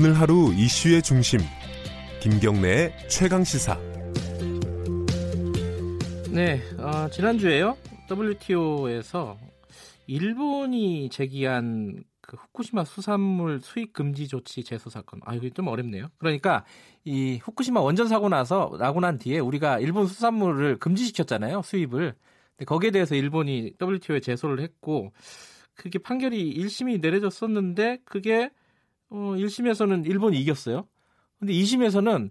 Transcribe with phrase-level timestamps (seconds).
[0.00, 1.40] 오늘 하루 이슈의 중심
[2.22, 3.76] 김경래의 최강 시사.
[6.30, 7.76] 네, 어, 지난주에요.
[8.08, 9.36] WTO에서
[10.06, 15.18] 일본이 제기한 그 후쿠시마 수산물 수입 금지 조치 제소 사건.
[15.24, 16.06] 아, 이거 좀 어렵네요.
[16.18, 16.64] 그러니까
[17.04, 21.62] 이 후쿠시마 원전 사고 나서 나고 난 뒤에 우리가 일본 수산물을 금지시켰잖아요.
[21.62, 22.14] 수입을.
[22.56, 25.12] 근데 거기에 대해서 일본이 WTO에 제소를 했고
[25.74, 28.50] 그게 판결이 1심이 내려졌었는데 그게
[29.10, 30.86] 어 1심에서는 일본이 이겼어요.
[31.38, 32.30] 근데 2심에서는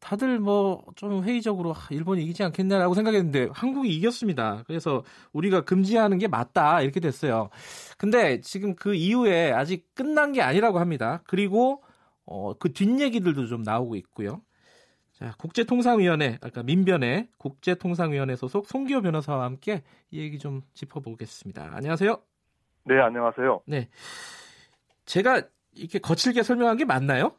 [0.00, 4.62] 다들 뭐 좀 회의적으로 아, 일본이 이기지 않겠냐라고 생각했는데 한국이 이겼습니다.
[4.66, 7.50] 그래서 우리가 금지하는 게 맞다 이렇게 됐어요.
[7.98, 11.22] 근데 지금 그 이후에 아직 끝난 게 아니라고 합니다.
[11.26, 11.82] 그리고
[12.26, 14.42] 어, 그 뒷얘기들도 좀 나오고 있고요.
[15.12, 21.70] 자, 국제통상위원회, 아까 민변의 국제통상위원회 소속 송기호 변호사와 함께 이 얘기 좀 짚어보겠습니다.
[21.72, 22.20] 안녕하세요.
[22.84, 23.60] 네, 안녕하세요.
[23.66, 23.88] 네.
[25.06, 25.42] 제가
[25.76, 27.32] 이렇게 거칠게 설명한 게 맞나요?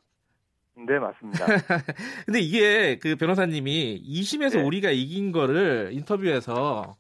[0.75, 1.45] 네, 맞습니다.
[2.25, 4.63] 근데 이게 그 변호사님이 2심에서 네.
[4.63, 6.95] 우리가 이긴 거를 인터뷰에서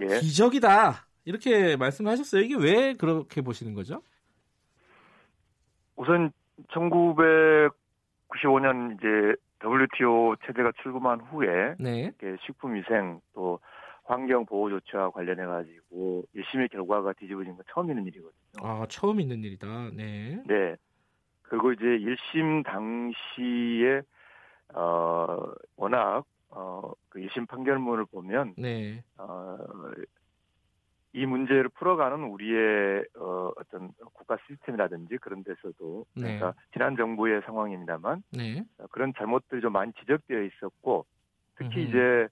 [0.00, 0.18] 예.
[0.18, 1.06] 기적이다.
[1.24, 2.42] 이렇게 말씀하셨어요.
[2.42, 4.02] 이게 왜 그렇게 보시는 거죠?
[5.96, 6.32] 우선
[6.72, 9.06] 1995년 이제
[9.64, 12.12] WTO 체제가 출범한 후에 네.
[12.20, 13.60] 이렇게 식품 위생 또
[14.06, 18.32] 환경 보호 조치와 관련해 가지고 1심의 결과가 뒤집어진 건 처음 있는 일이거든요.
[18.62, 19.90] 아, 처음 있는 일이다.
[19.94, 20.42] 네.
[20.46, 20.76] 네.
[21.42, 24.02] 그리고 이제 1심 당시에
[24.74, 29.02] 어 워낙 어그 1심 판결문을 보면 네.
[29.18, 29.56] 어,
[31.12, 36.38] 이 문제를 풀어가는 우리의 어, 어떤 국가 시스템이라든지 그런 데서도 네.
[36.38, 38.64] 그러니까 지난 정부의 상황입니다만 네.
[38.78, 41.06] 어, 그런 잘못들이 좀 많이 지적되어 있었고
[41.56, 41.88] 특히 음흠.
[41.88, 42.28] 이제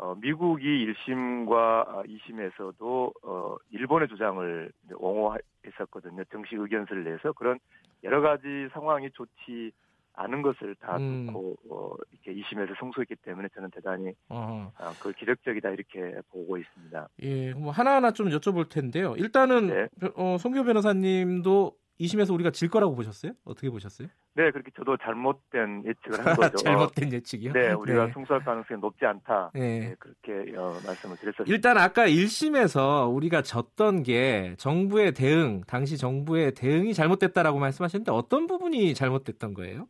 [0.00, 6.24] 어, 미국이 1심과 2심에서도 어, 일본의 주장을 옹호했었거든요.
[6.32, 7.58] 정식 의견서를 내서 그런
[8.02, 9.72] 여러 가지 상황이 좋지
[10.14, 11.26] 않은 것을 다 음.
[11.26, 17.08] 듣고 어, 이렇게 2심에서 승소했기 때문에 저는 대단히 어, 아, 그 기적적이다 이렇게 보고 있습니다.
[17.22, 19.14] 예, 뭐 하나하나 좀 여쭤볼 텐데요.
[19.18, 19.88] 일단은 네.
[20.16, 23.32] 어, 송교 변호사님도 2심에서 우리가 질 거라고 보셨어요?
[23.44, 24.08] 어떻게 보셨어요?
[24.34, 26.56] 네, 그렇게 저도 잘못된 예측을 한 거죠.
[26.58, 27.52] 잘못된 예측이요?
[27.52, 28.12] 네, 우리가 네.
[28.12, 29.50] 승소할 가능성이 높지 않다.
[29.54, 29.80] 네.
[29.80, 31.44] 네, 그렇게 어, 말씀을 드렸었습니다.
[31.52, 38.94] 일단 아까 1심에서 우리가 졌던 게 정부의 대응, 당시 정부의 대응이 잘못됐다라고 말씀하셨는데 어떤 부분이
[38.94, 39.88] 잘못됐던 거예요?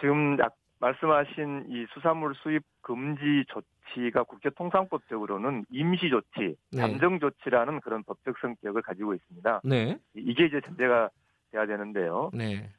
[0.00, 6.78] 지금 약 말씀하신 이 수산물 수입 금지 조치가 국제통상법적으로는 임시 조치, 네.
[6.78, 9.62] 잠정 조치라는 그런 법적 성격을 가지고 있습니다.
[9.64, 9.98] 네.
[10.14, 11.10] 이게 이제 전제가
[11.50, 12.30] 돼야 되는데요.
[12.32, 12.70] 네.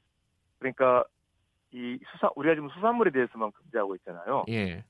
[0.60, 1.04] 그러니까
[1.72, 4.44] 이 수산 우리가 지금 수산물에 대해서만 금지하고 있잖아요.
[4.50, 4.84] 예.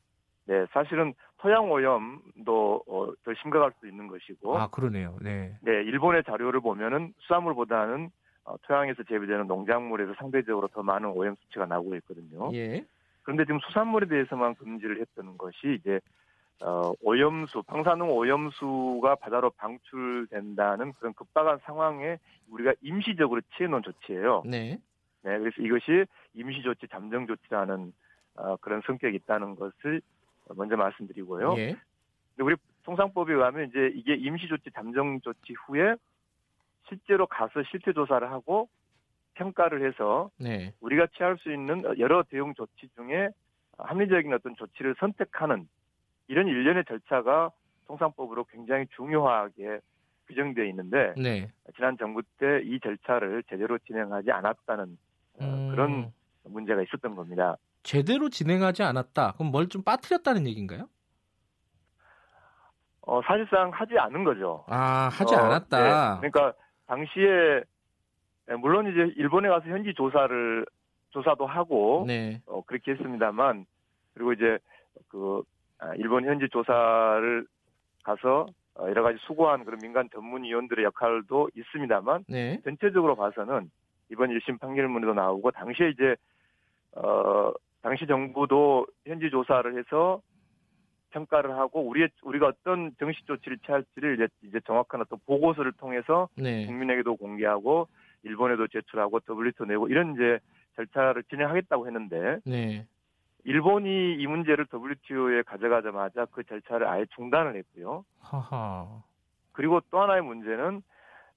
[0.46, 5.16] 네, 사실은 토양 오염도 어, 더 심각할 수 있는 것이고, 아, 그러네요.
[5.22, 5.56] 네.
[5.62, 8.10] 네, 일본의 자료를 보면은 수산물보다는
[8.46, 12.50] 어, 토양에서 재배되는 농작물에서 상대적으로 더 많은 오염 수치가 나오고 있거든요.
[12.54, 12.84] 예.
[13.22, 16.00] 그런데 지금 수산물에 대해서만 금지를 했던 것이 이제
[16.62, 22.18] 어, 오염수, 방사능 오염수가 바다로 방출된다는 그런 급박한 상황에
[22.50, 24.44] 우리가 임시적으로 취해놓은 조치예요.
[24.46, 24.78] 네.
[25.22, 27.94] 네, 그래서 이것이 임시조치, 잠정조치라는
[28.36, 30.02] 어, 그런 성격이 있다는 것을
[30.56, 31.56] 먼저 말씀드리고요.
[31.58, 31.76] 예.
[32.40, 35.96] 우리 통상법에 의하면 이제 이게 임시조치, 잠정조치 후에
[36.88, 38.70] 실제로 가서 실태 조사를 하고
[39.36, 40.74] 평가를 해서 네.
[40.82, 43.30] 우리가 취할 수 있는 여러 대응 조치 중에
[43.78, 45.68] 합리적인 어떤 조치를 선택하는
[46.30, 47.52] 이런 일련의 절차가
[47.88, 49.80] 통상법으로 굉장히 중요하게
[50.28, 51.52] 규정되어 있는데 네.
[51.76, 54.98] 지난 정부 때 이 절차를 제대로 진행하지 않았다는
[55.42, 56.14] 어, 음, 그런
[56.44, 57.58] 문제가 있었던 겁니다.
[57.82, 59.34] 제대로 진행하지 않았다.
[59.34, 60.88] 그럼 뭘 좀 빠뜨렸다는 얘기인가요?
[63.02, 64.66] 어, 사실상 하지 않은 거죠.
[64.68, 66.20] 아, 하지 어, 않았다.
[66.22, 66.30] 네.
[66.30, 66.54] 그러니까
[66.86, 67.64] 당시에
[68.52, 70.66] 예, 물론 이제 일본에 가서 현지 조사를
[71.10, 72.40] 조사도 하고 네.
[72.46, 73.66] 어, 그렇게 했습니다만
[74.14, 74.60] 그리고 이제
[75.08, 75.59] 그 아,
[75.98, 77.46] 일본 현지 조사를
[78.04, 82.60] 가서 어, 여러 가지 수고한 그런 민간 전문위원들의 역할도 있습니다만 네.
[82.64, 83.70] 전체적으로 봐서는
[84.12, 86.16] 이번 1심 판결문에도 나오고 당시에 이제
[86.94, 90.22] 어 당시 정부도 현지 조사를 해서
[91.12, 96.66] 평가를 하고 우리의 우리가 어떤 정식 조치를 취할지를 이제, 이제 정확한 어떤 보고서를 통해서 네.
[96.66, 97.88] 국민에게도 공개하고
[98.24, 100.40] 일본에도 제출하고 WTO 내고 이런 이제
[100.76, 102.86] 절차를 진행하겠다고 했는데 네.
[103.46, 108.04] 일본이 이 문제를 WTO에 가져가자마자 그 절차를 아예 중단을 했고요.
[108.22, 109.04] 하하.
[109.52, 110.82] 그리고 또 하나의 문제는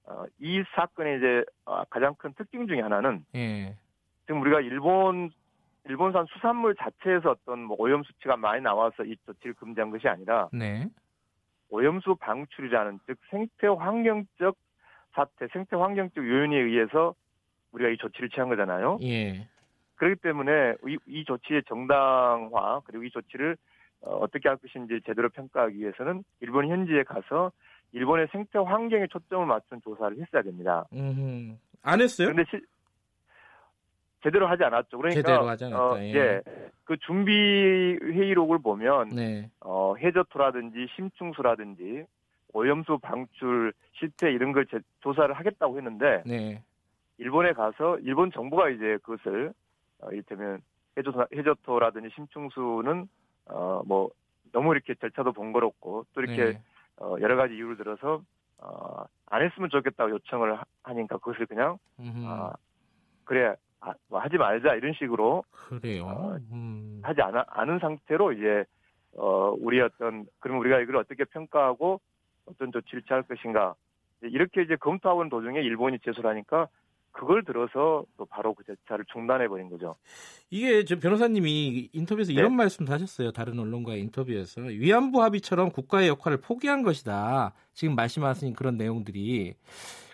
[0.05, 3.75] 어, 이 사건의 이제 어, 가장 큰 특징 중에 하나는 예.
[4.25, 5.31] 지금 우리가 일본
[5.85, 10.87] 일본산 수산물 자체에서 어떤 뭐 오염 수치가 많이 나와서 이 조치를 금지한 것이 아니라 네.
[11.69, 14.55] 오염수 방출이라는 즉 생태 환경적
[15.13, 17.13] 사태, 생태 환경적 요인에 의해서
[17.71, 18.99] 우리가 이 조치를 취한 거잖아요.
[19.01, 19.47] 예.
[19.95, 23.57] 그렇기 때문에 이, 이 조치의 정당화 그리고 이 조치를
[24.01, 27.51] 어, 어떻게 할 것인지 제대로 평가하기 위해서는 일본 현지에 가서
[27.93, 30.85] 일본의 생태 환경에 초점을 맞춘 조사를 했어야 됩니다.
[30.93, 31.59] 음.
[31.83, 32.29] 안 했어요?
[32.29, 32.61] 그런데 시,
[34.23, 34.97] 제대로 하지 않았죠.
[34.97, 35.83] 그러니까 제대로 하지 않았다.
[35.83, 36.13] 어, 예.
[36.15, 36.41] 예.
[36.85, 37.31] 그 준비
[38.01, 39.49] 회의록을 보면 네.
[39.59, 42.05] 어, 해저토라든지 심충수라든지
[42.53, 46.63] 오염수 방출 실태 이런 걸 제, 조사를 하겠다고 했는데 네.
[47.17, 49.53] 일본에 가서 일본 정부가 이제 그것을
[50.03, 50.61] 어, 이를테면
[50.97, 53.07] 해저토, 해저토라든지 심충수는
[53.45, 54.09] 어, 뭐
[54.51, 56.61] 너무 이렇게 절차도 번거롭고 또 이렇게 네.
[56.97, 58.21] 어, 여러 가지 이유를 들어서
[58.59, 62.25] 어, 안 했으면 좋겠다고 요청을 하- 하니까 그것을 그냥 음흠.
[62.25, 62.53] 아,
[63.23, 66.05] 그래 아, 뭐 하지 말자 이런 식으로 그래요.
[66.05, 66.99] 어, 음.
[67.03, 68.63] 하지 않아, 않은 상태로 이제
[69.17, 71.99] 어, 우리 어떤 그럼 우리가 이걸 어떻게 평가하고
[72.45, 73.73] 어떤 조치를 취할 것인가
[74.21, 76.67] 이렇게 이제 검토하는 도중에 일본이 제소를 하니까
[77.13, 79.95] 그걸 들어서 또 바로 그 절차를 중단해 버린 거죠.
[80.49, 82.39] 이게 저 변호사님이 인터뷰에서 네.
[82.39, 83.31] 이런 말씀도 하셨어요.
[83.31, 87.53] 다른 언론과의 인터뷰에서 위안부 합의처럼 국가의 역할을 포기한 것이다.
[87.73, 89.55] 지금 말씀하신 그런 내용들이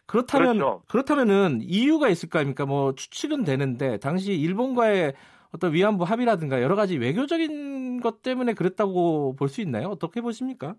[0.06, 0.84] 그렇다면 그렇죠.
[0.88, 2.66] 그렇다면은 이유가 있을 거 아닙니까?
[2.66, 5.14] 뭐 추측은 되는데 당시 일본과의
[5.52, 9.88] 어떤 위안부 합의라든가 여러 가지 외교적인 것 때문에 그랬다고 볼 수 있나요?
[9.90, 10.76] 어떻게 보십니까?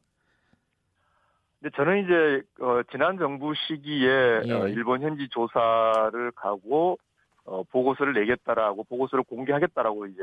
[1.60, 4.52] 근데 저는 이제 어, 지난 정부 시기에 예.
[4.52, 6.98] 어, 일본 현지 조사를 가고
[7.44, 10.22] 어, 보고서를 내겠다라고 보고서를 공개하겠다라고 이제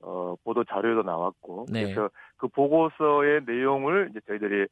[0.00, 1.84] 어, 보도 자료도 나왔고 네.
[1.84, 4.66] 그래서 그 보고서의 내용을 이제 저희들이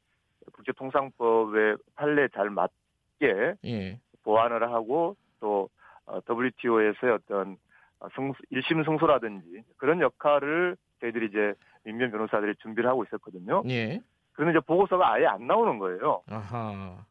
[0.52, 4.00] 국제통상법의 판례에 잘 맞게 예.
[4.24, 5.68] 보완을 하고 또
[6.06, 7.56] 어, WTO에서의 어떤
[8.00, 11.54] 어, 승, 일심 승소라든지 그런 역할을 저희들이 이제
[11.84, 13.62] 민변 변호사들이 준비를 하고 있었거든요.
[13.68, 14.00] 예.
[14.40, 16.22] 그런데 이제 보고서가 아예 안 나오는 거예요.
[16.30, 17.04] 아하.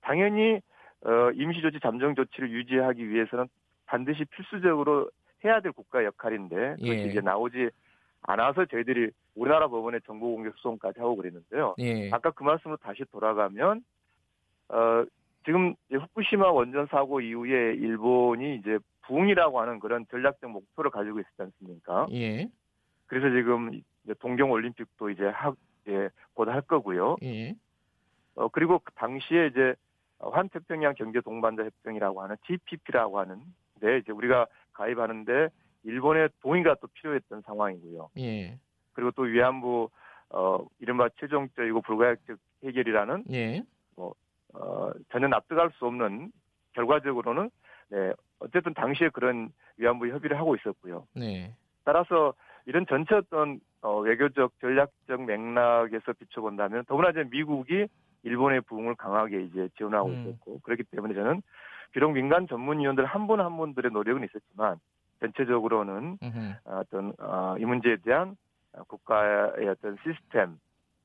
[0.00, 0.60] 당연히
[1.04, 3.46] 어, 임시조치 잠정 조치를 유지하기 위해서는
[3.86, 5.08] 반드시 필수적으로
[5.44, 7.04] 해야 될 국가 역할인데 그것이 예.
[7.04, 7.70] 이제 나오지
[8.22, 11.76] 않아서 저희들이 우리나라 법원에 정보 공개 소송까지 하고 그랬는데요.
[11.78, 12.10] 예.
[12.10, 13.84] 아까 그 말씀으로 다시 돌아가면
[14.70, 15.04] 어,
[15.44, 22.08] 지금 후쿠시마 원전 사고 이후에 일본이 이제 부흥이라고 하는 그런 전략적 목표를 가지고 있었지 않습니까?
[22.10, 22.48] 예.
[23.06, 23.80] 그래서 지금
[24.18, 25.52] 동경 올림픽도 이제 하,
[25.90, 27.16] 이제 곧할 거고요.
[27.22, 27.54] 예.
[28.36, 29.74] 어, 그리고 그 당시에 이제
[30.18, 33.40] 어, 환태평양 경제 동반자 협정이라고 하는 TPP라고 하는
[33.80, 35.48] 데 이제 우리가 가입하는데
[35.82, 38.10] 일본의 동의가 또 필요했던 상황이고요.
[38.18, 38.58] 예.
[38.92, 39.88] 그리고 또 위안부
[40.32, 43.62] 어 이른바 최종적이고 불가역적 해결이라는 예.
[43.96, 46.30] 어 전혀 납득할 수 없는
[46.74, 47.50] 결과적으로는
[47.88, 51.06] 네 어쨌든 당시에 그런 위안부 협의를 하고 있었고요.
[51.14, 51.54] 네.
[51.84, 52.34] 따라서
[52.66, 57.86] 이런 전체 어떤 어, 외교적 전략적 맥락에서 비춰본다면 더구나 이제 미국이
[58.22, 60.26] 일본의 부흥을 강하게 이제 지원하고 음.
[60.28, 61.42] 있었고 그렇기 때문에 저는
[61.92, 64.76] 비록 민간 전문위원들 한 분 한 분들의 노력은 있었지만
[65.20, 66.52] 전체적으로는 음흠.
[66.64, 68.36] 어떤 어, 이 문제에 대한
[68.72, 70.58] 어, 국가의 어떤 시스템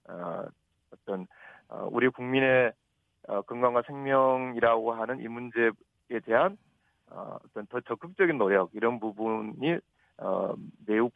[0.07, 0.45] 어,
[0.91, 1.27] 어떤
[1.69, 2.71] 어, 우리 국민의
[3.27, 5.71] 어, 건강과 생명이라고 하는 이 문제에
[6.25, 6.57] 대한
[7.09, 9.79] 어, 어떤 더 적극적인 노력 이런 부분이 어,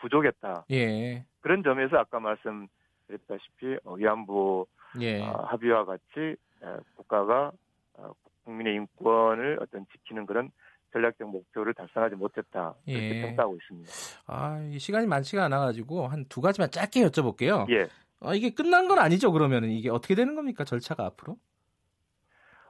[0.09, 0.65] 부족했다.
[0.71, 1.23] 예.
[1.41, 4.65] 그런 점에서 아까 말씀드렸다시피 어, 위안부
[5.01, 5.21] 예.
[5.21, 7.51] 어, 합의와 같이 어, 국가가
[7.93, 8.11] 어,
[8.43, 10.49] 국민의 인권을 어떤 지키는 그런
[10.91, 13.21] 전략적 목표를 달성하지 못했다 이렇게 예.
[13.21, 13.91] 평가하고 있습니다.
[14.25, 17.69] 아, 이 시간이 많지가 않아가지고 한 두 가지만 짧게 여쭤볼게요.
[17.69, 17.87] 예,
[18.21, 19.31] 아, 이게 끝난 건 아니죠?
[19.31, 20.63] 그러면은 이게 어떻게 되는 겁니까?
[20.63, 21.37] 절차가 앞으로?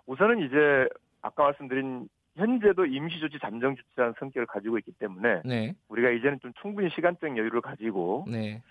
[0.05, 0.89] 우선은 이제
[1.21, 7.37] 아까 말씀드린 현재도 임시조치 잠정조치라는 성격을 가지고 있기 때문에 네, 우리가 이제는 좀 충분히 시간적
[7.37, 8.61] 여유를 가지고 네,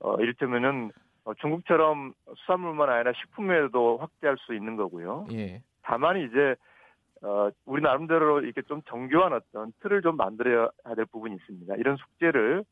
[0.00, 0.92] 어, 이를테면은
[1.24, 5.26] 어, 중국처럼 수산물만 아니라 식품에도 확대할 수 있는 거고요.
[5.32, 6.54] 예, 다만 이제
[7.22, 11.74] 어, 우리 나름대로 이렇게 좀 정교한 어떤 틀을 좀 만들어야 될 부분이 있습니다.
[11.76, 12.64] 이런 숙제를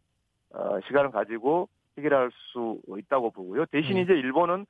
[0.52, 1.68] 어, 시간을 가지고
[1.98, 3.66] 해결할 수 있다고 보고요.
[3.66, 4.02] 대신 음.
[4.02, 4.66] 이제 일본은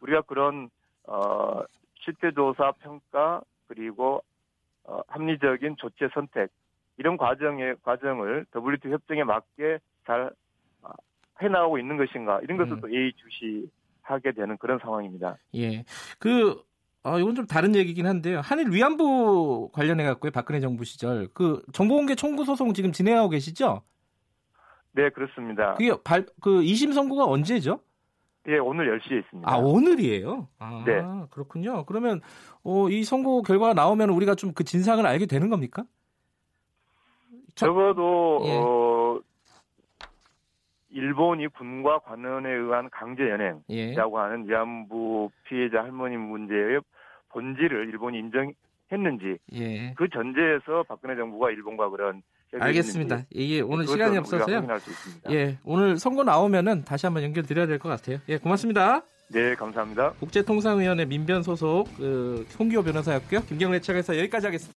[0.00, 0.70] 우리가 그런
[1.06, 1.62] 어,
[2.00, 4.22] 실태조사 평가 그리고
[4.84, 6.50] 어, 합리적인 조치 선택
[6.96, 10.30] 이런 과정의 과정을 WTO 협정에 맞게 잘
[10.82, 10.92] 아,
[11.42, 12.80] 해나가고 있는 것인가 이런 것을 음.
[12.80, 15.38] 또 예의주시하게 되는 그런 상황입니다.
[15.54, 15.84] 예.
[16.18, 16.62] 그,
[17.02, 18.40] 아, 이건 좀 다른 얘기긴 한데요.
[18.40, 20.30] 한일 위안부 관련해 갖고요.
[20.30, 23.82] 박근혜 정부 시절 그 정보공개 청구 소송 지금 진행하고 계시죠?
[24.92, 25.74] 네 그렇습니다.
[25.74, 27.80] 그게 발, 그 2심 선고가 언제죠?
[28.48, 29.50] 예 오늘 10시에 있습니다.
[29.50, 30.48] 아, 오늘이에요?
[30.58, 31.02] 아, 네.
[31.30, 31.84] 그렇군요.
[31.86, 32.20] 그러면,
[32.62, 35.84] 어, 이 선고 결과가 나오면 우리가 좀 그 진상을 알게 되는 겁니까?
[37.54, 38.56] 저- 적어도 예.
[38.56, 39.20] 어,
[40.90, 43.64] 일본이 군과 관원에 의한 강제 연행이라고
[44.18, 44.22] 예.
[44.22, 46.80] 하는 위안부 피해자 할머니 문제의
[47.30, 48.52] 본질을 일본이 인정
[48.92, 49.92] 했는지 예.
[49.94, 52.22] 그 전제에서 박근혜 정부가 일본과 그런
[52.60, 53.14] 알겠습니다.
[53.16, 54.66] 했는지 이게 오늘 시간이 없어서요.
[55.30, 58.18] 예, 오늘 선거 나오면은 다시 한번 연결 드려야 될 것 같아요.
[58.28, 59.02] 예, 고맙습니다.
[59.28, 60.12] 네, 감사합니다.
[60.20, 63.40] 국제통상위원회 민변 소속 그, 송기호 변호사였고요.
[63.46, 64.72] 김경래 차에서 여기까지 하겠습니다.